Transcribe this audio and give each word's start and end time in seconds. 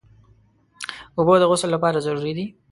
اوبه 1.17 1.33
د 1.39 1.43
غسل 1.51 1.69
لپاره 1.75 2.03
ضروري 2.05 2.33
دي. 2.37 2.45